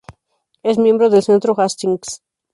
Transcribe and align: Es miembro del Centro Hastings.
Es 0.63 0.79
miembro 0.79 1.11
del 1.11 1.21
Centro 1.21 1.53
Hastings. 1.55 2.23